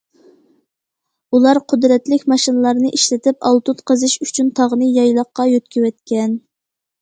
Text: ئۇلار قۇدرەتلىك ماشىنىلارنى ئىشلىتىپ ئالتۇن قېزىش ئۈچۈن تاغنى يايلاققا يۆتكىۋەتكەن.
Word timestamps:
ئۇلار 1.37 1.59
قۇدرەتلىك 1.73 2.25
ماشىنىلارنى 2.33 2.89
ئىشلىتىپ 2.99 3.45
ئالتۇن 3.51 3.79
قېزىش 3.93 4.17
ئۈچۈن 4.27 4.51
تاغنى 4.61 4.89
يايلاققا 4.97 5.47
يۆتكىۋەتكەن. 5.53 6.35